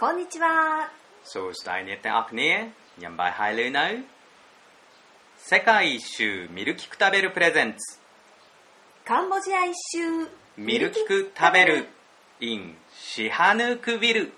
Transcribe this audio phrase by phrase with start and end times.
[0.00, 0.90] こんにちは
[1.24, 2.50] សួស្តីអ្នកទាំងអស់គ្នា
[3.02, 3.86] ញ៉ាំបាយហើយលឺនៅ
[5.36, 7.98] 世界一周ミルキク食べるプレゼンツ
[9.04, 11.88] カンボジア一周ミルキク食べる
[12.40, 14.32] in シハヌークビル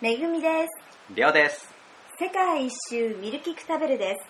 [0.00, 1.68] めぐみですりょうです
[2.18, 4.20] 世界一周ミルキク食べるです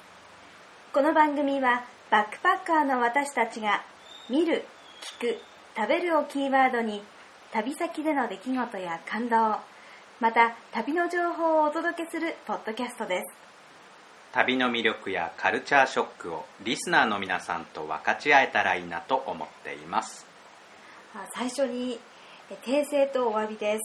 [0.92, 3.83] この番組は バックパッカーの私たちが
[4.29, 4.63] 見る、
[5.19, 5.39] 聞く、
[5.75, 7.01] 食べるをキーワードに
[7.51, 9.57] 旅先での出来事や感動
[10.21, 13.25] また旅の情報をお届けするポッドキャストです。
[14.31, 20.25] 旅の魅力やカルチャーショックをリスナーの皆さんと分かち合えたらいいなと思っています。
[21.13, 21.99] あ最初に
[22.49, 23.81] え訂正とお詫びです。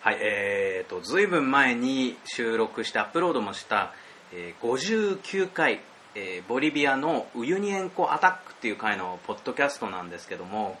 [0.00, 3.92] はいえーとずいぶん前に収録してアップロードもした、
[4.32, 5.80] えー59回、
[6.14, 10.78] えーボリビアのウユニ塩湖アタックっていう回のポッドキャストなんですけども、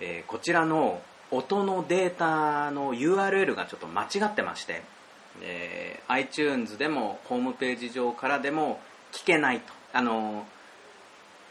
[0.00, 4.82] えーこちらの音のデータの URL がちょっと間違ってまして、
[5.42, 8.80] えー iTunes でもホームページ上からでも
[9.12, 10.46] 聞けないとあの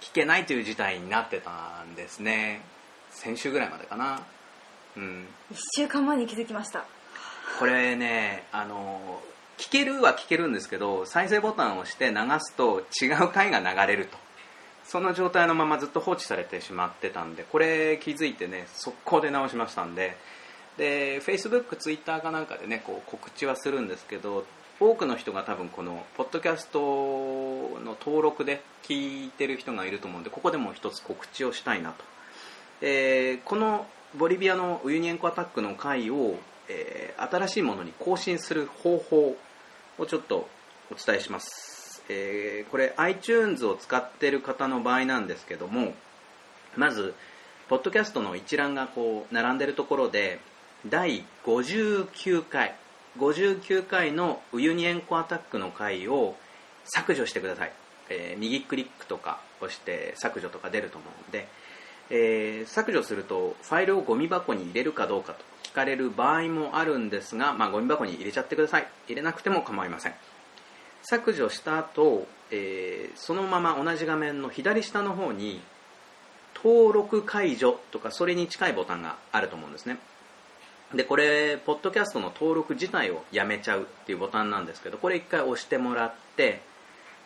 [0.02, 2.62] 聞けないという事態になってたんですね。
[3.10, 4.22] 先週ぐらいまでかな。
[4.98, 5.28] うん。
[5.54, 6.84] 1週間前に気づきました。
[7.58, 9.22] これねあの
[9.64, 14.18] 聞けるは聞けるんですけど再生ボタンを押して流すと違う回が流れると。
[14.84, 20.18] その状態のままずっと放置されてしまってたんでこれ気づいてね速攻で直しましたんで。
[20.78, 24.46] で Facebook、Twitter かなんかでねこう告知はするんですけど
[24.82, 26.80] 多くの人が多分このポッドキャスト
[27.80, 32.04] の登録で聞いてる人がいると思うんでここでも一つ告知をしたいなと。
[32.82, 36.36] えこのボリビアのウユニ塩湖アタックの回を、
[36.68, 39.38] えー新しいものに更新する方法
[39.98, 40.48] をちょっと
[40.92, 45.94] お伝えします、えーこれ iTunes を使っている方の場合なんですけども
[46.76, 47.14] まず
[47.70, 50.40] ポッドキャストの一覧がこう並んでいるところで
[50.88, 52.76] 第59回
[53.18, 56.36] 59回のウユニ塩湖アタックの回を
[56.84, 57.72] 削除してください、
[58.10, 61.48] えー右クリックとか押して削除とか出ると思うんで、
[62.10, 65.53] えー削除するとファイルをゴミ箱に入れるかどうかと。
[65.74, 68.88] かれる場合もあるんですが、まあ、ゴミ箱に入れちゃってください。
[69.08, 70.14] 入れなくても構いません。
[71.04, 75.62] 削除した後、えーそのまま同じ画面の左下の方に
[76.56, 79.98] 登録解除とかそれに近いボタンがあると思うんですね。
[80.94, 86.62] でこれポッドキャストの登録自体をやめちゃうっていうボタンなんですけどこれ一回押してもらって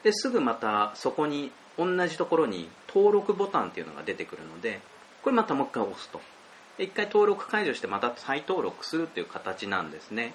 [0.04, 4.80] ですぐまたそこに同じところに登録ボタンっていうのが出てくるので
[5.22, 6.22] これまたもう一回押すと。
[6.78, 10.34] で一回登録解除してまた再登録するっていう形なんですね。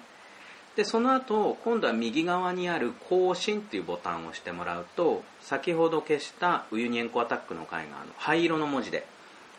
[0.75, 9.05] でその後今度は右側にある更新っていうボタンを押してもらうと先ほど消したウユニ塩湖アタックの回があの灰色の文字で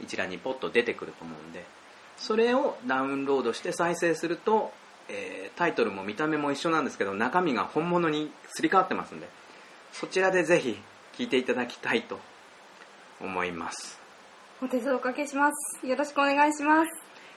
[0.03, 1.65] 一覧にポッと出てくると思うんで
[2.17, 4.73] それをダウンロードして再生すると、
[5.09, 9.29] えータイトルも見た目も一緒なんですけど中身が本物にすり替わってますんで
[9.93, 10.77] そちらでぜひ
[11.17, 12.19] 聞いていただきたいと
[13.21, 14.01] 思います、
[14.65, 15.87] お手数おかけします。
[15.87, 16.91] よろしくお願いします。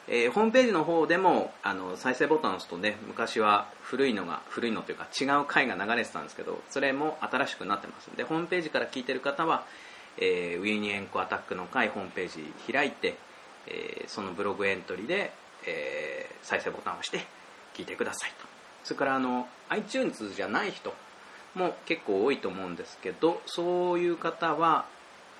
[0.07, 8.09] えーホームページの方でもあの再生ボタンを押すとね昔は古いのが古いのというか違う回が流れてたんですけどそれも新しくなってます。
[8.09, 9.65] んでホームページから聞いてる方は、
[10.19, 13.17] えーウユニ塩湖アタックの回ホームページ開いて、
[13.67, 15.33] えーそのブログエントリーで、
[15.65, 17.27] えー再生ボタンを押して
[17.73, 18.47] 聞いてくださいと。
[18.85, 20.94] それからあの iTunes じゃない人
[21.55, 24.85] も結構多いと思うんですけどそういう方は、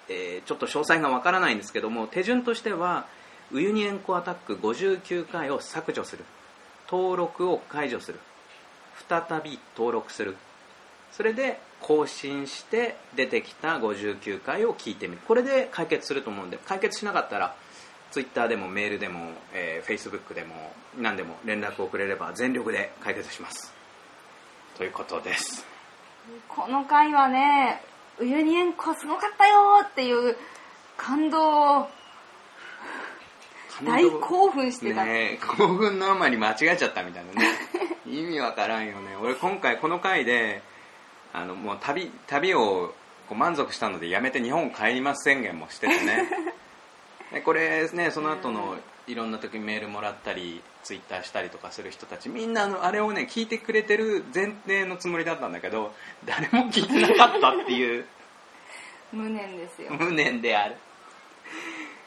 [0.10, 3.06] えーちょっと詳細がわからないんですけども手順としては
[3.52, 6.26] ウユニ塩湖アタック59回を削除する。
[6.90, 8.20] 登録を解除する。
[9.10, 10.36] 再び登録する。
[11.12, 15.22] それで更新して出てきた59回を聞いてみる。
[15.28, 17.56] これで解決すると思うんで解決しなかったら
[18.12, 23.74] Twitter でもメールでも、えー Facebook でも何でも連絡をくれれば全力で解決します。
[24.78, 25.66] ということです。
[26.50, 27.82] この回はね
[28.20, 30.36] ウユニ塩湖すごかったよっていう
[30.96, 31.90] 感動を
[33.86, 37.48] 大興奮してた、ねえ興奮のあまり間違えちゃったみたいなね。
[38.08, 39.16] 意味わからんよね。
[39.22, 40.64] 俺今回この回で
[41.34, 42.96] あのもう旅旅を
[43.30, 46.28] こう満足したのでやめて日本帰ります宣言もしててね。
[47.32, 55.92] でこれねその後のいろんな時メールもらったりツイッターしたりとかする人たちみんなあのあれをね聞いてくれてる前提のつもりだったんだけど
[56.26, 58.06] 誰も聞いてなかったっていう。
[59.12, 59.92] 無念ですよ。
[59.92, 60.78] 無念である。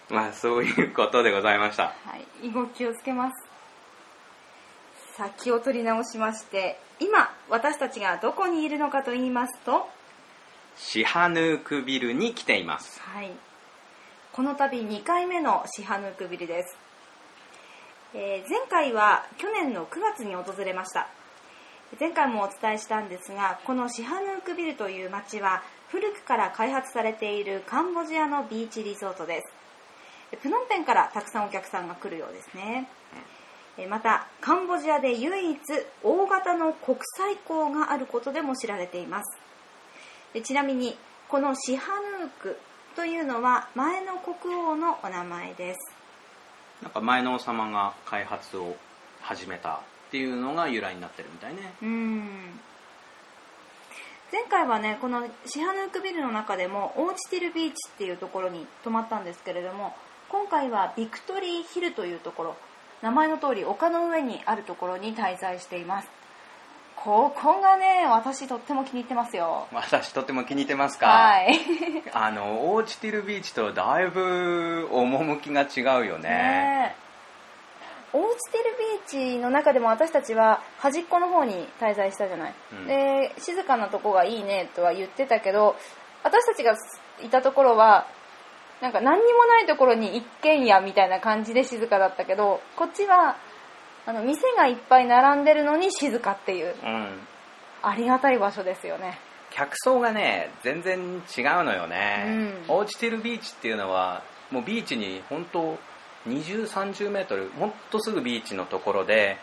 [0.09, 1.93] まあそういうことでございました。
[2.07, 3.47] はい、以後気をつけます。
[5.15, 9.91] さあ気を取り直しまして、今私たちがどこにいるのかと言いますと、
[10.79, 12.99] シハヌークビルに来ています。
[13.03, 13.31] はい。
[14.33, 16.77] この度2回目のシハヌークビルです、
[18.13, 21.07] えー前回は去年の9月に訪れました。
[21.99, 30.37] 前回もお伝えしたんですがこのシハヌークビルという町は古くから開発されているカンボジアのビーチリゾートです。
[30.43, 32.89] プノンペンからたくさんお客さんが来るようですね。
[33.89, 35.59] またカンボジアで唯一
[36.03, 39.39] 大型の国際港があることでも知られています。
[40.43, 40.97] ちなみに
[41.29, 42.59] このシハヌーク
[42.97, 46.00] というのは前の国王のお名前です。
[46.83, 48.77] なんか前の王様が開発を
[49.21, 49.79] 始めたっ
[50.11, 51.73] ていうのが由来になってるみたいね。
[51.83, 52.61] うん。
[54.33, 59.95] 前回はねこのシハヌークビルの中でもオーチティルビーチっていうところに泊まったんですけれども
[60.29, 62.57] 今回はビクトリーヒルというところ。
[63.03, 66.20] 名前の通り丘の上にあるところに滞在しています。
[67.03, 69.67] ここがね私とっても気に入ってますよ。
[69.73, 71.59] 私とっても気に入ってますか、はい。
[72.13, 76.29] あのオーチティルビーチとだいぶ趣が違うよね。
[76.29, 77.01] ねえ。
[78.13, 82.87] オーチティルビーチの中でも私たちは端っこの方に滞在したじゃない、うん。
[82.87, 85.77] で静かなとこがいいねとは言ってたけど
[86.23, 86.75] 私たちが
[87.23, 88.07] いたところは
[88.81, 93.37] なんか何にもないところに一軒家みたいな感じで静かだったけどこっちは
[94.07, 96.75] あの店がいっぱい並んでるのに静かっていう。
[96.83, 97.09] うん。
[97.83, 99.19] ありがたい場所ですよね。
[99.51, 100.99] 客層がね全然
[101.37, 102.25] 違うのよね、
[102.69, 102.75] うん。
[102.77, 105.77] オーチティルビーチっていうのはもうビーチに本当
[106.29, 109.39] 20、30メートルほんとすぐビーチのところで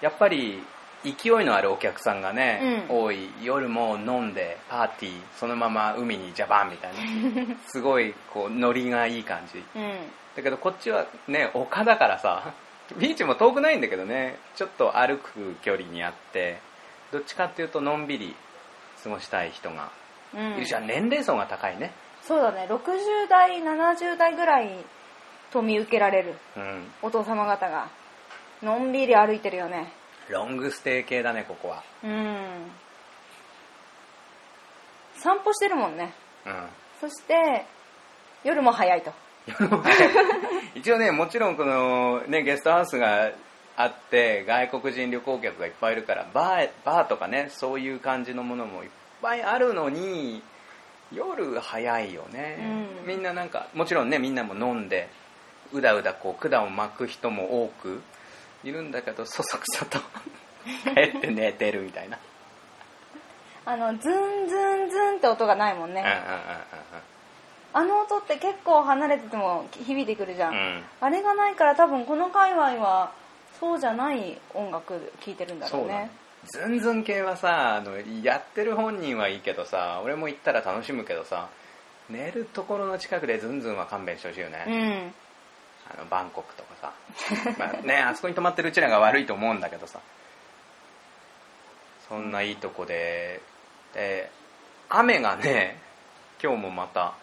[0.00, 0.62] やっぱり
[1.02, 2.96] 勢いのあるお客さんがね、うん。
[3.04, 3.30] 多い。
[3.42, 6.92] 夜も飲んでパーティーそのまま海にジャバンみたい
[7.46, 7.56] な。
[7.68, 9.64] すごいこうノリがいい感じ。
[9.74, 9.92] うん。
[10.36, 12.52] だけどこっちはね丘だからさ
[12.98, 14.38] ビーチも遠くないんだけどね。
[14.56, 16.58] ちょっと歩く距離にあって
[17.12, 18.34] どっちかっていうとのんびり
[19.02, 19.90] 過ごしたい人が
[20.34, 20.52] うん。
[20.56, 21.92] いるし、年齢層が高いね。
[22.22, 22.66] そうだね。
[22.68, 24.84] 60代70代ぐらい
[25.50, 26.92] と見受けられるうん。
[27.02, 27.88] お父様方が。
[28.62, 29.92] のんびり歩いてるよね。
[30.28, 31.82] ロングステイ系だねここは。
[32.04, 32.70] うん。
[35.14, 36.14] 散歩してるもんね。
[36.46, 36.68] うん。
[37.00, 37.66] そして
[38.44, 39.12] 夜も早いと
[40.74, 43.32] 一応ねもちろんこの、ね、ゲストハウスが
[43.76, 48.90] あって外国人旅行客がいっぱいいるからバーバーとかねそういう感じのものもいっ
[49.22, 50.42] ぱいあるのに
[51.12, 52.58] 夜早いよね、
[53.02, 53.06] うん。
[53.06, 55.08] みんななんかもちろんねみんなも飲んで
[55.72, 58.02] うだうだこう管を巻く人も多く
[58.62, 59.98] いるんだけどそそくさと
[60.94, 62.18] 帰って寝てるみたいな、
[63.64, 66.02] あのズンズンズンって音がないもんね。
[66.02, 67.02] うんうん
[67.72, 70.82] あの音って結構離れてても響いてくるじゃん、うん。
[71.00, 73.12] あれがないから多分この界隈は
[73.58, 76.10] そうじゃない音楽聴いてるんだろそうね。
[76.46, 81.48] ズンズン系はさあのやってる本人はいいけどさ俺も行ったら楽しむけどさ
[82.08, 85.94] 寝るところの近くでズンズンは勘弁してほしいよね、うん。
[85.94, 86.92] あのバンコクとかさ。
[87.58, 90.00] まあねあそこに泊まってるうちらが悪いと思うんだけどさ。
[92.08, 93.40] そんないいとこで。
[93.94, 94.30] で
[94.88, 95.78] 雨がね
[96.42, 97.14] 今日もまた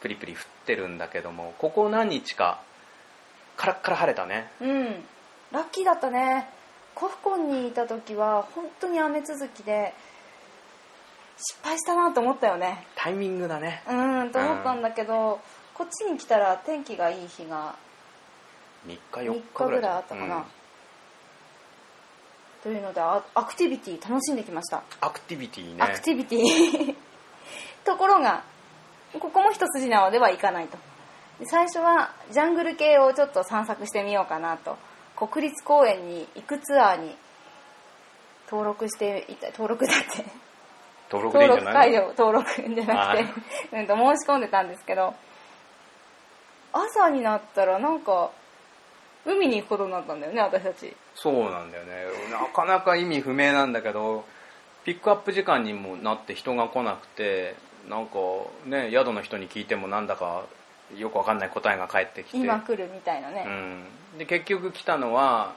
[0.00, 2.60] プリプリ降ってるんだけどもここ何日か
[3.56, 4.50] カラッカラ晴れたね。
[4.60, 4.84] うん。
[5.52, 6.48] ラッキーだったね。
[6.94, 9.92] コフコンにいた時は本当に雨続きで
[11.36, 12.86] 失敗したなと思ったよね。
[12.94, 13.82] タイミングだね。
[13.88, 15.40] うんと思ったんだけど、
[15.74, 17.74] こっちに来たら天気がいい日が
[18.86, 20.44] 3日3 4日日ぐらいあったかな、うん。
[22.62, 25.82] というのであアクティビティ楽しんできました、アクティビティね。
[25.82, 26.96] アクティビティ。
[27.84, 28.42] ところが
[29.18, 30.78] ここも一筋縄ではいかないと。
[31.40, 34.76] で最初はジャングル系をちょっと散策してみようかなと。
[35.16, 37.14] 国立公園に行くツアーに
[38.50, 40.24] 登録していた登録だって。
[41.10, 42.14] 登録でい登録解いんじゃない？
[42.14, 45.12] 除登録じゃなくて、うんと申し込んでたんですけど
[46.72, 48.30] 朝になったらなんか
[49.26, 50.94] 海に行くことになったんだよね私たち。
[51.16, 51.90] そうなんだよね。
[52.30, 54.24] なかなか意味不明なんだけど
[54.84, 57.56] ピックアップ時間にもなって人が来なくて
[57.88, 58.18] なんか
[58.66, 60.44] ね宿の人に聞いてもなんだか
[60.96, 62.36] よくわかんない答えが返ってきて。
[62.38, 65.54] 今来るみたいなうね、ん、で結局来たのは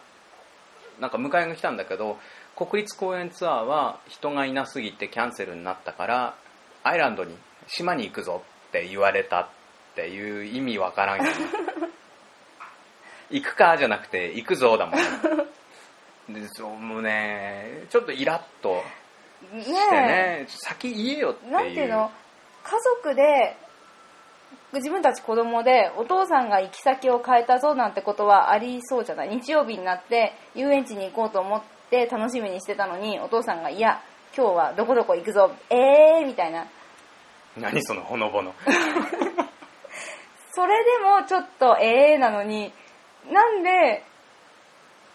[1.00, 2.18] なんか迎えが来たんだけど
[2.56, 6.36] 国立公園ツアーは人がいなすぎてキャンセルになったから
[6.84, 7.36] アイランドに
[7.68, 9.48] 島に行くぞって言われたっ
[9.96, 11.30] ていう意味わからんよね。
[13.32, 16.42] 行くかじゃなくて行くぞだもんで
[16.80, 18.76] もうねちょっとイラッと。
[18.76, 19.03] ね
[19.62, 21.52] してね先言えよっていう。
[21.52, 22.12] なんていうの？
[22.64, 22.72] 家
[23.04, 23.58] 族で
[24.74, 29.30] 自分たち子供でお父さんが行き先を変えたぞなんてことはありそうじゃない？
[29.30, 34.02] 日曜日になって遊園地に行こうと思って楽しみにしてたのにお父さんが「いや
[34.36, 36.66] 今日はどこどこ行くぞえー」みたいな。
[37.56, 38.54] 何そのほのぼの。
[40.56, 42.72] それでもちょっとええなのに
[43.32, 44.04] なんで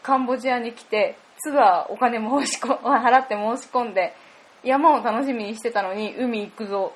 [0.03, 4.15] カンボジアに来てツアーお金申しこ払って申し込んで
[4.63, 6.93] 山を楽しみにしてたのに海行くぞ。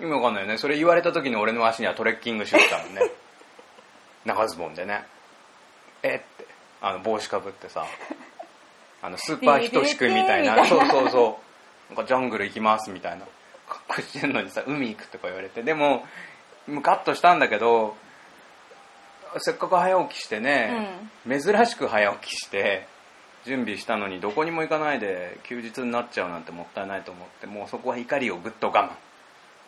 [0.00, 0.58] 意味わかんないよね。
[0.58, 3.02] それ言われた時に俺の足にはトレッキングシューズだもんね。
[4.24, 5.04] 長ズボンでね。
[6.02, 6.46] えって。
[6.80, 7.84] あの帽子かぶってさ。
[9.02, 10.64] あのスーパーひとしくんみたいな。
[10.66, 11.40] そうそうそ
[11.90, 11.94] う。
[11.94, 13.26] なんかジャングル行きますみたいな。
[13.68, 15.62] 格好してんのにさ海行くとか言われて。
[15.62, 16.06] でも
[16.66, 17.96] ムカッとしたんだけど
[19.38, 22.86] せっかく早起きしてね、珍しく早起きして
[23.44, 28.92] 準備したのにどこにも行かないで休日になっちゃうなんてもったいないと思ってもうそこは怒りをぐっと我慢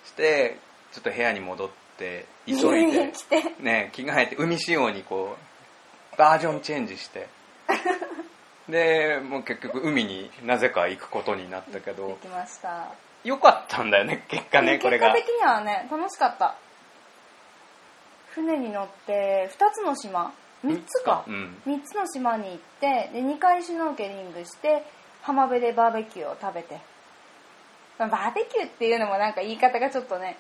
[0.06, 0.59] して
[0.92, 1.68] ちょっと部屋に戻っ
[1.99, 3.12] て急い海で
[3.61, 5.37] ね着替えて海仕様にこ
[6.14, 7.28] うバージョンチェンジして。
[8.68, 12.88] でもう結局海になぜか行くことになったけでどきました。
[13.23, 15.12] よかったんだよね結果ねこれが。
[15.12, 16.56] 結果的にはね楽しかった。
[18.30, 20.33] 船に乗って2つの島
[20.66, 21.25] 3つか。
[21.26, 21.56] うん。
[21.66, 24.85] 3つの島に行ってで2回シュノーケリングして
[25.23, 26.80] 浜辺でバーベキューを食べて。
[27.99, 30.37] まあバーベキューっていうのもなんか言い方がちょっとね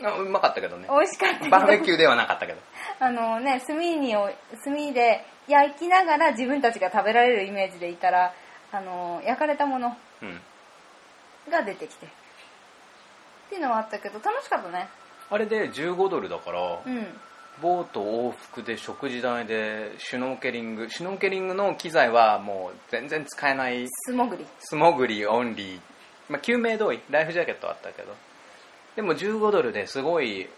[0.00, 0.06] うん。
[0.06, 0.86] あうまかったけどね。
[0.90, 2.58] 美味しかったバーベキューではなかったけど。
[3.00, 4.30] あのね炭にお
[4.64, 8.32] 炭で焼きながら自分たちが食べられるイメージでいたら
[8.72, 10.40] あの焼かれたものうん。
[11.50, 12.06] が出てきて。
[12.06, 12.10] っ
[13.50, 14.88] ていうのはあったけど楽しかったね。
[15.30, 17.20] あれで15ドルだから、うん
[17.62, 23.86] ボート往復で食事代でシュノーケリングシュノーケリングの機材はもう全然使えない。
[23.88, 24.46] 素潜り。
[24.60, 25.80] 素潜りオンリー、
[26.28, 27.00] まあ、救命胴衣。
[27.10, 28.14] ライフジャケットはあったけど。
[28.96, 30.48] でも15ドルですごい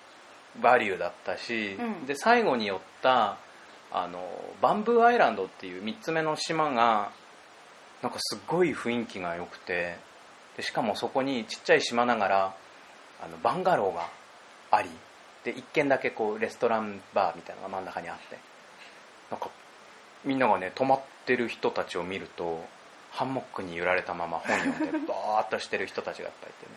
[0.62, 2.06] バリューだったし、うん。
[2.06, 3.38] で最後に寄った
[3.92, 4.20] あの
[4.60, 7.10] バンブーアイランドっていう3つ目の島が
[8.02, 9.96] なんかすっごい雰囲気が良くて
[10.56, 12.54] でしかもそこにちっちゃい島ながら
[13.22, 14.08] あのバンガローが
[14.70, 14.90] あり
[15.46, 18.36] で1軒だけこうレストランバーみたいなのが真ん中にあって。
[19.30, 19.48] なんか
[20.24, 22.64] みんながね泊まってる人たちを見ると
[23.12, 26.72] ハンモックに揺られたまま本読んで バーっとしてる人たちがいっぱいいてね。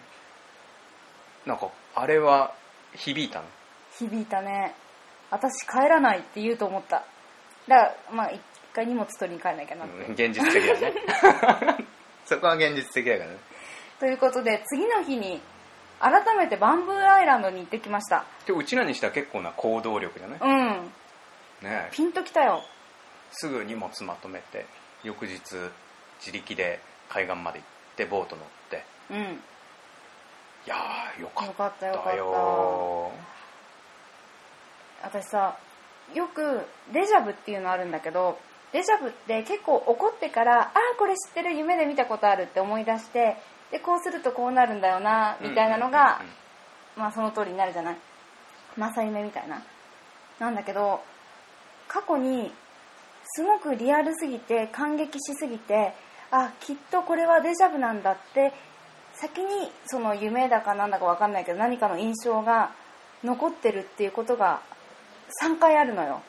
[1.47, 2.53] なんかあれは
[2.93, 3.45] 響いたの？
[3.97, 4.75] 響いたね。
[5.31, 7.03] 私帰らないって言うと思った。
[7.67, 8.41] だからまあ一
[8.73, 11.85] 回荷物取りに帰らなきゃなって、うん現実的だね。
[12.25, 13.37] そこは現実的だからね。
[13.99, 15.41] ということで次の日に
[15.99, 18.25] 改めてバンブーアイランドに行ってきました。
[18.45, 20.39] でうちらにしては結構な行動力じゃない？
[20.39, 20.91] うん。
[21.61, 22.63] ねピンときたよ。
[23.31, 24.65] すぐ荷物まとめて
[25.03, 25.39] 翌日
[26.19, 26.79] 自力で
[27.09, 28.83] 海岸まで行ってボート乗って。
[29.11, 29.17] うん。
[29.17, 29.21] い
[30.65, 31.51] やーよかよ。
[31.51, 32.09] っかったよかった。
[32.11, 33.11] たよ
[35.03, 35.57] 私さ
[36.13, 38.39] よくデジャブっていうのあるんだけど
[38.73, 43.37] デジャブって結構怒ってからああこれ知ってる夢で見たことあるって思い出して
[43.71, 46.21] でこうするとこうなるんだよなみたいなのが、
[46.97, 47.97] まあその通りになるじゃない？
[48.77, 49.61] 正夢みたいな。
[50.39, 51.01] なんだけど
[51.87, 52.51] 過去に
[53.25, 55.93] すごくリアルすぎて感激しすぎて
[56.31, 58.53] あきっとこれはデジャブなんだって
[59.15, 62.71] 先にその夢だかなんだか分かんないけど何かの印象が
[63.23, 64.61] 残ってるっていうことが
[65.43, 66.21] 3回あるのよ。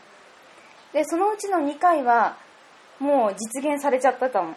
[0.92, 2.36] でそのうちの2回は
[2.98, 4.50] もう実現されちゃってたのう。
[4.50, 4.54] ん。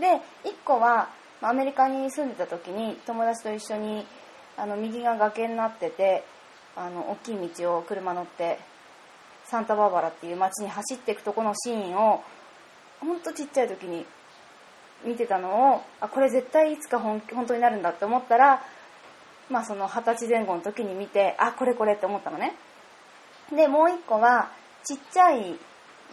[0.00, 0.06] で
[0.44, 4.06] 1個はまあアメリカに住んでた時に友達と一緒に
[4.56, 6.24] あの右が崖になってて
[6.76, 8.58] あの大きい道を車乗って
[9.44, 12.22] サンタバーバラっていう街に走っていくとこのシーンを
[13.00, 14.04] ほんとちっちゃい時に
[15.04, 18.62] 見てたのをあこれ絶対いつか本本当になるんだって思ったら
[19.50, 22.54] まあその二十歳前後の時に見てあこれこれって思ったのね。
[23.50, 24.50] でもう1個は
[24.84, 25.58] ちっちゃい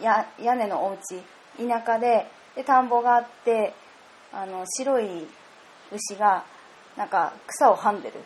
[0.02, 1.22] や屋根のお家
[1.68, 3.74] 田舎でで田んぼがあって
[4.32, 5.26] あの白い
[5.92, 6.44] 牛が
[6.96, 8.18] なんか草をはんでるっ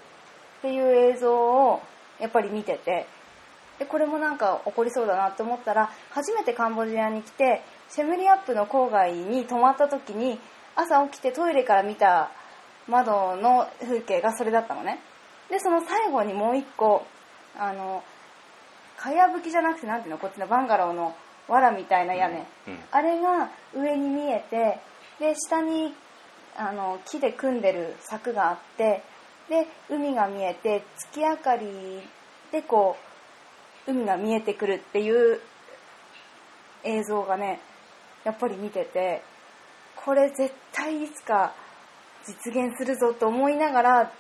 [0.63, 1.81] ていう映像を
[2.21, 3.07] やっぱり見てて
[3.79, 10.39] でこれもなんか起こりそうだなって思ったら初めてカンボジアに来てシェムリアップの郊外に泊まった時に
[10.75, 12.31] 朝起きてトイレから見た
[12.89, 14.99] 窓の風景がそれだったのね。
[15.51, 17.05] でその最後にもう一個
[17.59, 18.03] あの
[18.97, 20.19] かやぶきじゃなくてなんていうの？
[20.19, 21.15] こっちのバンガローの
[21.49, 22.79] 藁みたいな屋根、うん。
[22.91, 24.81] あれが上に見えて
[25.23, 25.95] で下に
[26.57, 29.03] あの木で組んでる柵があって
[29.49, 31.67] で海が見えて月明かり
[32.51, 32.97] でこ
[33.87, 35.41] う海が見えてくるっていう
[36.83, 37.61] 映像がね
[38.25, 39.23] やっぱり見てて
[40.05, 41.55] これ絶対いつか
[42.27, 44.13] 実現するぞと思いながら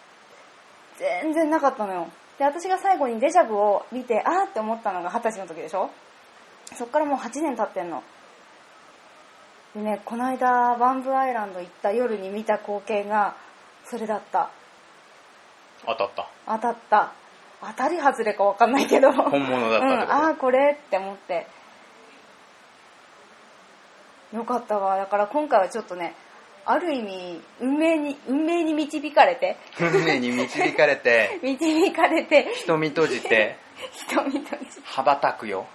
[0.99, 2.09] 全然なかったのよ。
[2.39, 5.91] で私が最後にデジャブを見てあーって思ったのが二十歳の時でしょ？
[6.77, 8.03] そっからもう8年経ってんの。
[9.75, 13.37] でねこの間バンブーアイランド行った夜に見た光景が
[13.85, 14.51] それだった。
[15.87, 16.29] 当たった。
[16.47, 17.13] 当たった。
[17.61, 19.13] 当たり外れか分かんないけど。
[19.13, 21.47] 本物だったうん、ああこれって思って。
[24.35, 24.97] よかったわ。
[24.97, 26.15] だから今回はちょっとね
[26.65, 29.57] ある意味運命に運命に導かれて。
[29.81, 31.41] 運命に導かれて。
[31.43, 32.53] 導かれて。
[32.55, 33.57] 瞳閉じて。
[33.93, 34.45] 人々に
[34.85, 35.67] 羽ばたくよ、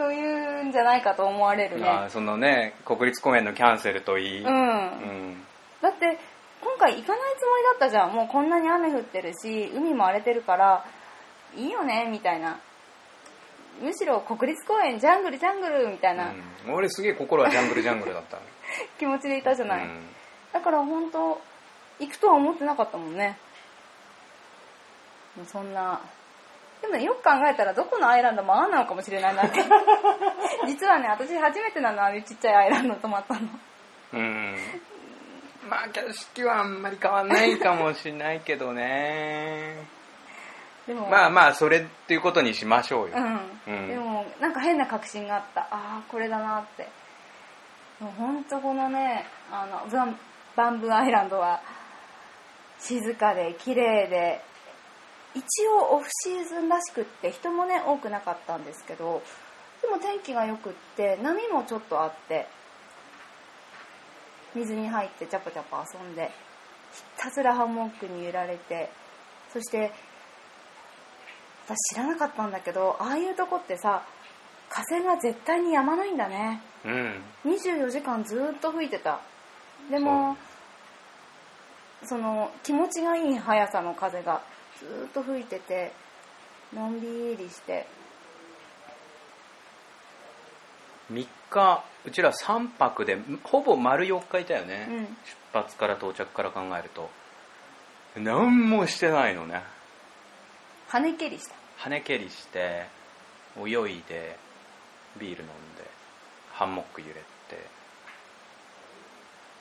[0.00, 1.86] というんじゃないかと思われるね。
[1.86, 5.42] あーそのね国立公園のキャンセルといい、うん、うん。
[5.82, 6.18] だって
[6.62, 8.14] 今回行かないつもりだったじゃん。
[8.14, 10.86] もうこんなに雨降ってるし海も荒れてるから
[11.54, 12.58] いいよねみたいな。
[13.82, 16.32] むしろ国立公園ジャングルジャングルみたいな。
[16.66, 16.74] うん。
[16.74, 18.38] 俺すげえ心はジャングルジャングルだった。
[18.98, 20.08] 気持ちでいたじゃない、うん。
[20.54, 21.38] だから本当
[21.98, 23.36] 行くとは思ってなかったもんね。
[25.46, 26.00] そんな
[26.80, 29.60] でもねよく考えたらどこのアイランドもああなのかもしれないなって。
[30.66, 33.40] 実はね私初めてなのああいうちっちゃいアイランド泊まったの。
[34.14, 34.56] うん。
[35.68, 39.76] まあ景色はあんまり変わんないかもしれないけどね。
[40.86, 41.08] でも。
[41.08, 43.88] まあまあそれっていうことにしましょうよ、うん、うん。
[43.88, 45.60] でもなんか変な確信があった。
[45.62, 46.88] ああこれだなって。
[48.00, 50.18] もうほんとこのねあのバン
[50.56, 51.60] バンブーアイランドは
[52.78, 54.42] 静かで綺麗で
[55.34, 59.22] 一応オフシーズンらしくって人もね多くなかったんですけど
[59.82, 62.46] でも天気がよくって波もちょっとあって
[64.54, 66.30] 水に入ってチャパチャパ遊んで
[66.92, 68.90] ひたすらハンモックに揺られて
[69.52, 69.92] そして
[71.66, 74.02] 私知らなかったんだけどああいうとこってさ
[74.70, 76.62] 風が絶対に止まないんだね。
[76.84, 77.52] うん。
[77.52, 79.20] 24時間ずーっと吹いてた。
[79.90, 80.36] でも
[82.04, 84.40] その気持ちがいい速さの風が
[84.80, 85.92] ずーっと吹いてて
[86.74, 87.86] のんびりして。
[91.12, 95.04] 3日うちら3泊でほぼ丸4日いたよね、うん。
[95.04, 95.08] 出
[95.52, 97.10] 発から到着から考えると。
[98.16, 99.62] 何もしてないのね。
[100.88, 101.54] 跳ね蹴りした。
[101.78, 102.86] 跳ね蹴りして
[103.58, 104.36] 泳いで
[105.18, 105.84] ビール飲んで
[106.52, 107.20] ハンモック揺れて。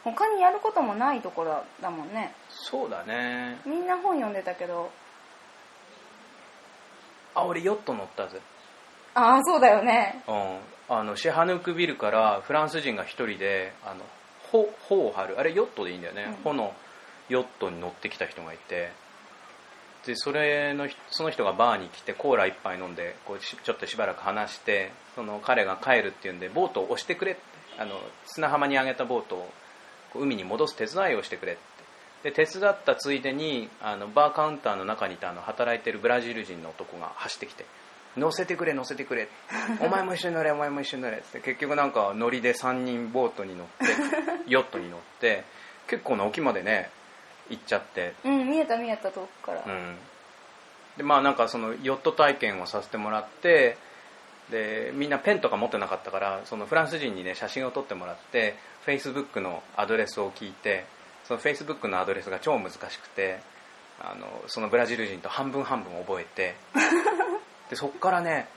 [0.04, 2.34] 他にやることもないところだもんね。
[2.50, 3.60] そうだね。
[3.66, 4.92] みんな本読んでたけど
[7.36, 8.40] あ俺ヨット乗ったぜ。
[9.14, 10.24] ああそうだよね。
[10.28, 10.96] うん。
[10.96, 14.04] あのシェハヌークビルからフランス人が一人であの
[14.52, 15.40] 帆帆を張る。
[15.40, 16.34] あれヨットでいいんだよね、うん。
[16.44, 16.74] 帆の
[17.30, 18.92] ヨットに乗ってきた人がいて。
[20.06, 27.38] でそれの人その人がバーに来てコーラ一杯飲んでこうしちょっとしばらく話してその彼が帰るっていうんでボートを押してくれ
[27.78, 29.50] あの砂浜に上げたボートを
[30.16, 31.62] 海に戻す手伝いをしてくれって
[32.24, 37.66] で手伝ったついでにあのバーカウンターの中にいたあの働いてるブラジル人の男が走ってきて
[38.18, 39.30] 乗せてくれ乗せてくれ。
[39.80, 41.40] お前も一緒に乗れお前も一緒に乗れって。
[41.40, 43.86] 結局なんか乗りで3人ボートに乗って
[44.48, 45.44] ヨットに乗って
[45.88, 46.90] 結構な沖までね
[47.50, 48.14] 行っちゃって。
[48.24, 49.98] うん見えた見えた遠くから、うん。
[50.98, 53.78] でまあなんかそのヨット体験をさせてもらって
[54.50, 60.86] でみんなペンとか持ってなかったからそのフランス人にね写真を撮ってもらってフェイスブックのアドレスを聞いて
[61.30, 63.40] そのフェイスブックのアドレスが超難しくて
[64.02, 66.56] あのそのブラジル人と半分半分覚えて
[67.70, 68.48] でそっからね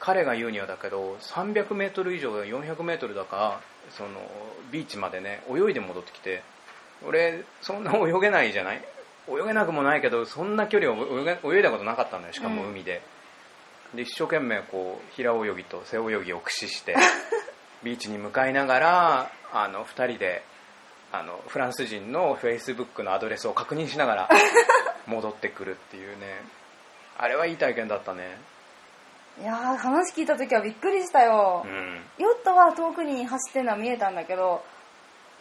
[0.00, 4.08] 彼が言うにはだけど 300m 以上4 0 0ルだかその
[4.72, 6.42] ビーチまでね泳いで戻ってきて
[7.06, 8.82] 俺そんな泳げないじゃない？
[9.28, 13.00] 泳げなくもないけどそんな距離を泳げ泳いだことなかったのよしかも海で,、
[13.94, 16.96] で一生懸命こう平泳ぎと背泳ぎを駆使して
[17.84, 20.42] ビーチに向かいながらあの2人で
[21.10, 24.28] あのフランス人のフェイスブックのアドレスを確認しながら
[25.06, 26.40] 戻ってくるっていうね。
[27.16, 28.38] あれはいい体験だったね。
[29.40, 32.04] いやー話聞いた時はびっくりしたよ、うん。
[32.18, 34.64] ヨットは遠くに走ってるのは見えたんだけど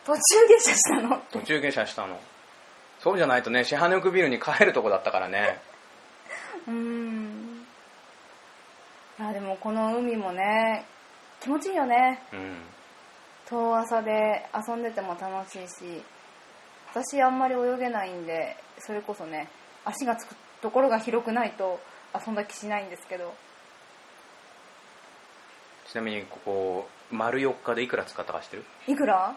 [0.06, 1.22] 途中下車したの。
[1.32, 2.20] 途中下車したの。
[3.00, 5.60] そうじゃないとねシハヌークビルに帰るとこだったからね。
[6.68, 7.66] うーん。
[9.20, 10.86] いやでもこの海もね
[11.42, 12.22] 気持ちいいよね。
[12.32, 12.58] うん
[13.50, 16.04] 遠浅で遊んでても楽しいし
[16.94, 19.48] 私あんまり泳げないんでそれこそね
[19.86, 21.80] 足がつくところが広くないと
[22.14, 23.34] 遊んだ気しないんですけど。
[25.90, 28.66] ちなみにここ丸4日でいくら使ったか知ってる？
[28.88, 29.34] いくら？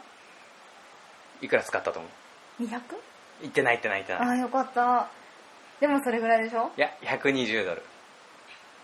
[1.40, 2.08] いくら使ったと思
[2.60, 2.80] う？200?
[3.42, 4.22] 行ってない行ってない行ってない。
[4.22, 5.08] ああよかった。
[5.80, 6.72] でもそれぐらいでしょ？
[6.76, 7.82] いや120ドル。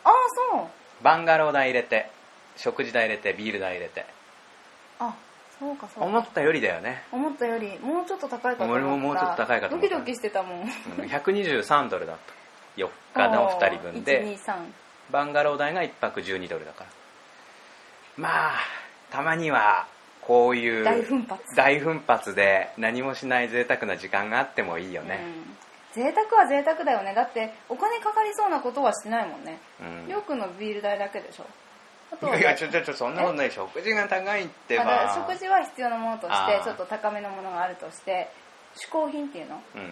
[0.05, 0.13] ああ
[0.53, 0.67] そう。
[1.03, 2.09] バンガロー代入れて
[2.57, 4.07] 食事代入れてビール代入れて
[4.99, 5.15] あ
[5.59, 6.07] そうかそうか。
[6.07, 7.05] 思ったよりだよね。
[7.13, 7.79] 思ったより。
[7.81, 8.85] もうちょっと高いかと思った。
[8.85, 9.97] 俺ももうちょっと高いかと思った。
[9.97, 10.61] ドキドキしてたもん。
[10.61, 10.67] うん
[11.07, 12.33] 123ドルだった。
[12.77, 14.25] 4日の2人分で。
[14.25, 14.55] 123
[15.11, 16.91] バンガロー代が1泊12ドルだから。
[18.17, 18.53] まあ
[19.11, 19.87] たまには
[20.21, 21.43] こういう大奮発。
[21.55, 25.21] 大奮発で何もしない贅沢な時間があってもいいよね、
[25.95, 27.15] うん、贅沢は贅沢だよね。
[27.15, 29.59] だってお金かかりそうなことはしてないもんね。
[29.81, 30.09] うん。
[30.09, 31.45] りょうくんのビール代だけでしょ。
[31.45, 31.47] あ
[32.21, 38.31] といやちょちょちょそんなことない食事が高いってあだからば食事は必要なものとしてちょっと高めのものがあるとして
[38.77, 39.61] 嗜好品っていうの？
[39.75, 39.89] うんうん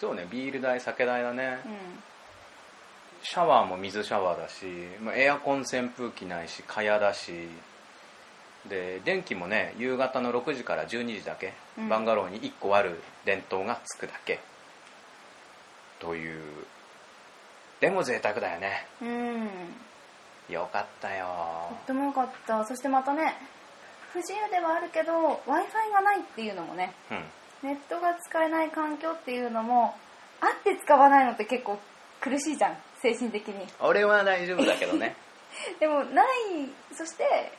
[0.00, 1.68] そうねビール代酒代だね、う
[3.24, 4.64] シャワーも水シャワーだし、
[5.00, 7.48] まあ、エアコン扇風機ないし蚊帳だし。
[8.68, 11.88] で電気もね夕方の6時から12時だけ、うん。
[11.88, 14.38] バンガローに1個ある電灯がつくだけ。
[15.98, 16.40] という。
[17.80, 18.86] でも贅沢だよね。
[19.02, 19.48] んうん
[20.52, 21.26] よかったよ。
[21.70, 22.64] とってもよかった。
[22.64, 23.34] そしてまたね
[24.12, 25.12] 不自由ではあるけど
[25.46, 27.68] w i f i がないっていうのもねうん。
[27.68, 29.94] ネットが使えない環境っていうのも
[30.40, 31.78] あって使わないのって結構
[32.20, 33.66] 苦しいじゃん精神的に。
[33.80, 35.16] 俺は大丈夫だけどね。
[35.80, 36.26] でもない
[36.94, 37.52] そして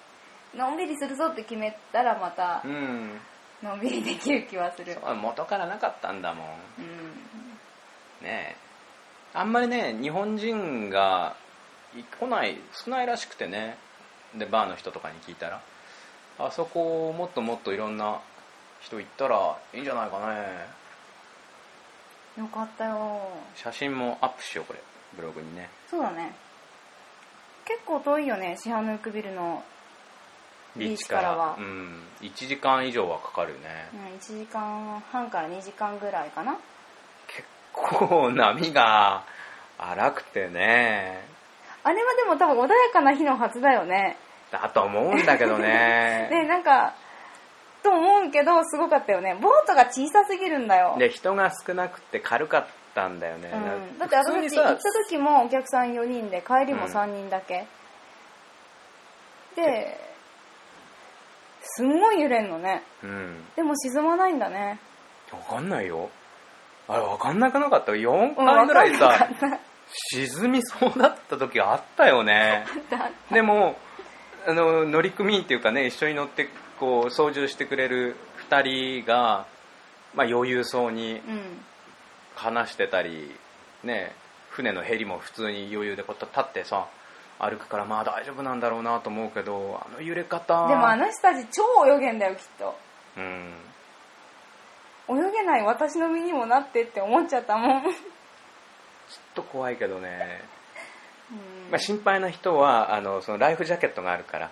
[0.55, 3.19] のんびりするぞって決めたらまたうん。
[3.63, 4.97] のんびりできる気はする。
[5.21, 6.47] 元からなかったんだもん。
[6.79, 7.13] うん。
[8.21, 8.55] ねえ。
[9.33, 11.35] あんまりね日本人が
[12.01, 13.77] 来ない少ないらしくてね。
[14.35, 15.61] でバーの人とかに聞いたら
[16.39, 18.19] あそこをもっともっといろんな
[18.81, 20.67] 人行ったらいいんじゃないかね。
[22.37, 23.19] よかったよ。
[23.55, 24.79] 写真もアップしようこれ。
[25.15, 25.69] ブログにね。
[25.87, 26.33] そうだね。
[27.65, 29.63] 結構遠いよねシハヌークビルの
[30.75, 31.55] ビーチからは。
[31.57, 36.57] うん、1時間以上はかかるよね、うん1時間半から2時間ぐらいかな。
[37.27, 39.23] 結構波が
[39.77, 41.32] 荒くてね
[41.83, 44.17] あれはでも多分穏やかな日のはずだよね。
[44.51, 46.27] だと思うんだけどね。
[46.29, 46.93] で なんか
[47.81, 49.35] と思うけどすごかったよね。
[49.35, 50.95] ボートが小さすぎるんだよ。
[50.97, 52.65] で人が少なくて軽かっ
[52.95, 53.57] たんだよね、う
[53.95, 57.65] ん、だって私たち行った時もお客さん4人で帰りも3人だけ、
[59.55, 59.97] で
[61.61, 62.83] すんごい揺れんのね。
[63.03, 63.45] うん。
[63.55, 64.79] でも沈まないんだね。
[65.31, 66.09] わかんないよ。
[66.87, 72.65] あれわかんなくなかった？4うん回ぐらいさかった沈みそうだった時あったよね。
[73.31, 73.77] でも
[74.47, 78.15] あの乗組員っていうかね一緒に乗ってこう操縦してくれる
[78.49, 79.45] 2人が、
[80.15, 81.65] まあ、余裕そうにうん
[82.35, 83.33] 話してたり
[83.83, 84.15] ね
[84.49, 86.87] 船のヘリも普通に余裕でこう立ってさ
[87.39, 90.67] 歩くからまあ大丈夫なんだろうなと思うけどあの揺れ方。
[90.67, 92.75] でもあの人たち超泳げんだよきっと。
[93.17, 93.53] うん。
[95.09, 100.41] 泳げない私の身にもなってって思っちゃったもん、ょっと怖いけどね。
[101.71, 104.51] まあ、心配な人はあのそのライフジャケットがあるから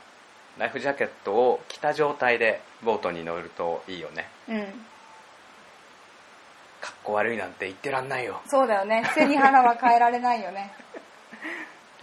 [0.57, 4.27] ライフジャケットを着た状態でボートに乗るといいよね。
[4.49, 4.63] うん。
[6.81, 8.41] かっこ悪いなんて言ってらんないよ。
[8.47, 9.03] そうだよね。
[9.13, 10.73] 背に腹は変えられないよね。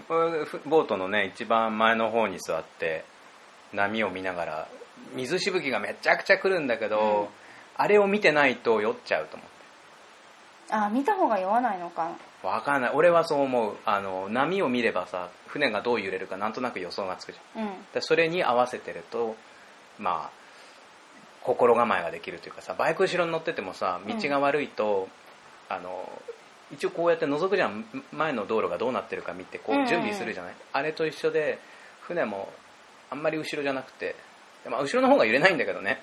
[0.07, 3.05] ふ ボートのね一番前の方に座って
[3.73, 4.69] 波を見ながら
[5.13, 7.29] 水しぶきがめちゃくちゃ来るんだけど、うん。
[7.77, 9.59] あれを見てないと酔っちゃうと思って。
[10.71, 12.11] あ見た方が酔わないのか
[12.43, 12.91] わかんない。
[12.95, 13.77] 俺はそう思う。
[13.85, 17.63] あの波を見ればさ船がどう揺れるかなんとなく予想がつくじゃん。
[17.65, 17.71] うん。
[17.93, 19.37] でそれに合わせてると
[19.99, 20.39] まあ
[21.43, 25.09] 心構えができるというかさバイク後ろに乗っててもさ道が悪いと、
[25.69, 26.11] あの
[26.71, 27.85] 一応こうやって覗くじゃん。
[28.13, 29.89] 前の道路がどうなってるか見てこうんうんううん。
[29.91, 31.59] 準備するじゃない、あれと一緒で
[32.03, 32.53] 船も
[33.11, 34.15] あんまり後ろじゃなくて、
[34.65, 36.03] でまあ、後ろの方が揺れないんだけどね。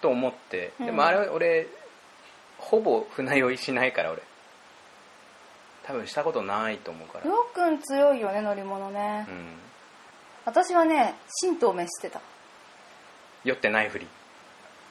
[0.00, 0.72] と思って。
[0.78, 1.66] でもあれ俺
[2.58, 4.22] ほぼ船酔いしないから俺
[5.84, 7.24] 多分したことないと思うから。
[7.24, 9.46] りょうくん強いよね乗り物ね、うん。
[10.44, 12.20] 私はね神道滅してた。
[13.44, 14.06] 酔ってないふり。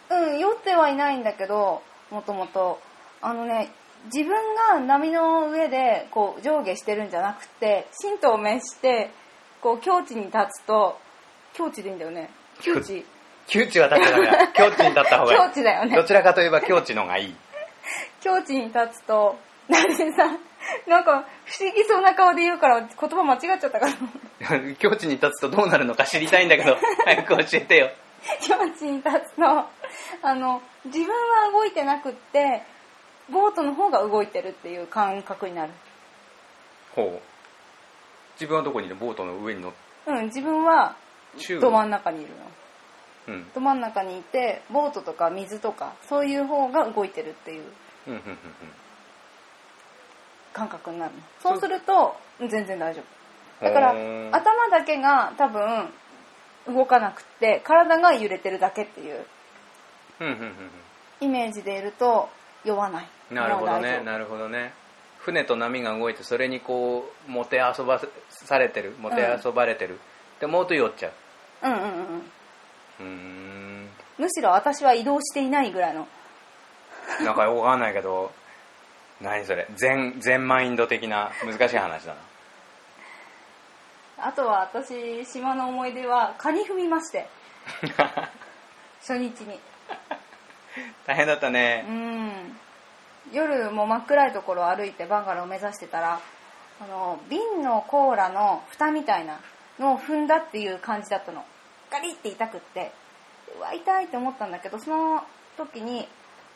[0.10, 2.82] うん酔ってはいないんだけどもともと。
[3.22, 3.70] あのね
[4.06, 9.12] 自分が波の上でこう上下してるんじゃなくて神道を滅して
[9.62, 10.98] こう境地に立つと
[11.54, 12.30] 境地でいいんだよね。
[12.62, 13.06] 境地。
[13.48, 15.40] 窮地は立ったから境地に立った方がいい。
[15.50, 15.96] 境地だよね。
[15.96, 17.36] どちらかといえば境地の方がいい。
[18.22, 20.30] 境地に立つとなんでさ
[20.88, 23.94] なんか不思議そうな顔で言うから言葉間違っちゃったから
[24.76, 27.92] 境地に立つとどうなるのか知りたいんだけど 早く教えてよ。
[28.42, 29.46] 境地に立つと
[30.22, 32.64] あの自分は動いてなくって
[33.30, 35.72] ボートの方が動いてるっていう感覚になる。
[36.96, 37.22] ほう。
[38.34, 39.74] 自分はどこにいるボートの上に乗っ
[40.06, 40.96] うん自分は
[41.38, 42.36] 中ど真ん中にいるの。
[43.28, 43.52] うん。
[43.54, 47.64] ど真ん中にいてボートとか水とかそういう方が動いてるっていう。
[48.08, 48.38] うんうんうん
[50.60, 51.22] 感覚になるの。
[51.42, 51.60] そう。
[51.60, 53.02] すると全然大丈
[53.62, 53.66] 夫。
[53.66, 53.92] だから
[54.32, 55.90] 頭だけが多分
[56.68, 59.26] 動かなくって体が揺れてるだけっていう
[61.20, 62.30] イメージでいると
[62.66, 63.08] 酔わない。
[63.32, 64.02] うんなるほどね。
[64.04, 64.74] なるほどね。
[65.20, 68.96] 船と波が動いてそれにこうもて遊ばされてる。
[69.00, 70.00] もて遊ばれてる、
[70.40, 71.14] でもうと酔っちゃう。
[71.64, 72.32] うんうんうん
[73.00, 73.90] うん。
[74.18, 76.08] むしろ私は移動していないぐらいの。
[77.24, 78.32] なんかわかんないけど
[79.22, 82.20] 何それ全全マインド的な難しい話だな。
[84.22, 87.28] あとは私島の思い出はカニ踏みまして。
[89.00, 89.60] 初日に。
[91.06, 92.58] 大変だったうねん。
[93.32, 96.20] 夜もう真っ暗いところを歩いてバンガローを目指してたら
[96.82, 99.40] あの瓶のコーラの蓋みたいな
[99.78, 101.44] のを踏んだっていう感じだったの。
[101.92, 102.92] ガリって痛くって
[103.58, 105.24] うわ痛いって思ったんだけどその
[105.58, 106.08] 時に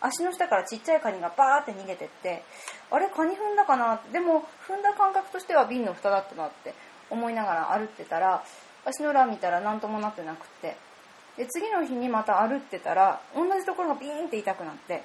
[0.05, 2.43] 足の下からちっちゃいカニがバーって逃げてって
[2.91, 4.01] あれカニ踏んだかな？
[4.11, 6.73] でも踏んだ感覚としては瓶の蓋だったなって
[7.09, 8.43] 思いながら歩ってたら
[8.85, 10.75] 足の裏見たら何ともなってなくって。
[11.37, 15.01] で次の日にまた歩ってたら同じところがビーンって痛くなって。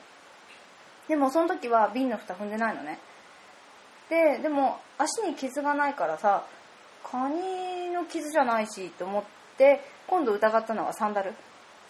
[1.08, 2.98] でもその時は瓶の蓋踏んでないのね。
[4.10, 6.44] ででも足に傷がないからさ
[7.08, 9.24] カニの傷じゃないしと思っ
[9.56, 11.32] て今度疑ったのはサンダル。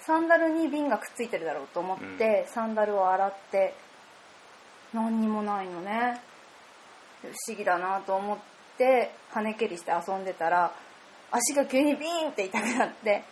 [0.08, 3.74] サンダルに瓶がくっついてるだろうと思って、サンダルを洗って
[4.94, 6.18] 何にもないのね。
[7.20, 8.38] 不思議だなと思っ
[8.78, 10.72] て跳ね蹴りして遊んでたら
[11.30, 13.22] 足が急にビーンって痛くなって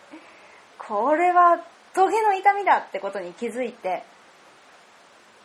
[0.76, 1.62] これは
[1.94, 4.02] トゲの痛みだってことに気づいて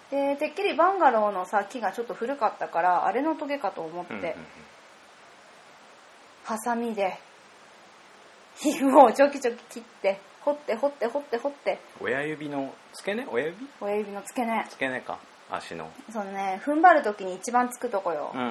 [0.10, 4.34] でてっきりバンガローのさ木がちょっと古かったからあれのトゲかと思って、うんうんうん。
[6.44, 7.18] ハサミで
[8.56, 11.80] 皮膚をちょきちょき切って掘って掘って掘って掘って。
[12.02, 13.28] 親指の付け根？
[13.32, 13.68] 親指？
[13.80, 14.66] 親指の付け根。
[14.70, 15.20] 付け根か。
[15.52, 15.90] 足の。
[16.12, 16.62] そのね。
[16.66, 18.32] 踏ん張る時に一番つくとこよ。
[18.34, 18.48] うん、うん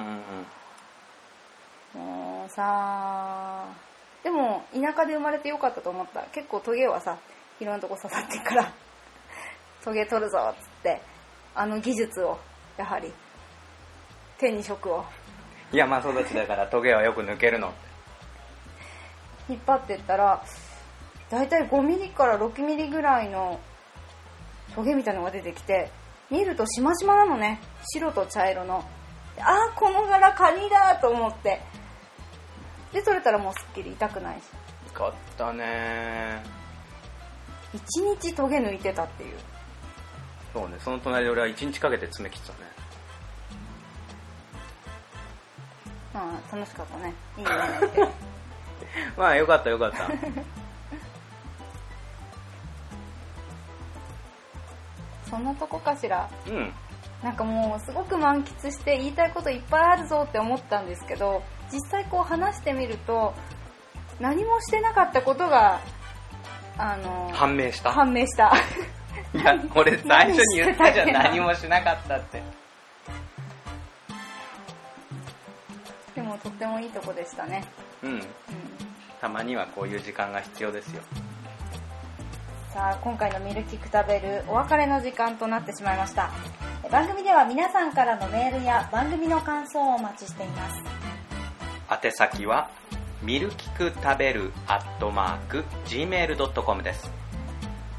[1.95, 2.03] うん。
[2.03, 3.65] もうさ
[4.23, 6.23] でも田舎で生まれてよかったと思った。
[6.33, 7.19] 結構トゲはさ
[7.61, 8.73] いろんなとこ刺さってるから。
[9.85, 11.01] トゲ取るぞっつって。
[11.55, 12.39] あの技術を
[12.77, 13.13] やはり。
[14.39, 15.05] 手に職を。
[15.73, 17.73] 山育ちだからトゲはよく抜けるの
[19.49, 20.43] 引っ張ってったら
[21.31, 23.61] だいたい5ミリから6ミリぐらいの
[24.75, 25.91] トゲみたいのが出てきて
[26.31, 27.61] 見るとしましまなのね。
[27.93, 28.85] 白と茶色の。
[29.39, 31.61] ああこの柄カニだと思って。
[32.93, 34.41] で取れたらもうすっきり痛くない。
[34.41, 36.43] しよかったね。
[37.73, 39.39] 一日トゲ抜いてたっていう。
[40.53, 42.59] そうねその隣で俺は1日かけて爪切ってたね。
[46.13, 47.15] まあ楽しかったね。
[47.39, 47.51] いいね。
[49.17, 50.09] まあよかったよかった
[55.31, 56.29] そんなとこかしら。
[56.47, 56.73] うん。
[57.23, 63.35] なんかもうすごく満喫して言いたいこといっぱいあるぞって思ったんですけど実際こう話してみると
[64.19, 65.81] 何もしてなかったことが
[66.79, 67.93] あの判明した？
[67.93, 68.51] 判明した。
[69.39, 71.13] いや俺最初に言ったじゃん。
[71.13, 72.43] 何もしなかったって。
[76.15, 77.63] でもとってもいいとこでしたね、
[78.03, 78.13] うん。
[78.13, 78.23] うん、
[79.21, 81.03] たまにはこういう時間が必要ですよ
[82.73, 86.31] さあ今回のミルキク食べるお別れの時間となってしまいました。
[86.89, 90.81] 番組では皆さんからのメールや番組の感想をお待ちしています。
[92.05, 92.71] 宛先は
[93.23, 97.11] ミルキク食べるアットマーク Gmail.com です。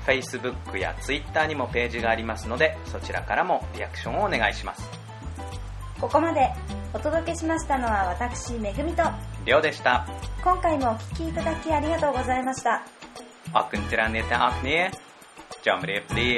[0.05, 4.89] Facebook や Twitter にもページがありますのでそちらからもリアクションをお願いします。
[5.99, 6.49] ここまで
[6.93, 9.03] お届けしましたのは私めぐみと
[9.45, 10.07] りょうでした。
[10.41, 13.00] 今回もお聴きいただきありがとうございました
[13.55, 14.79] អរគុណច្រើនអ្នកទាំងអស់គ្នា
[15.65, 16.31] ជំរាបលា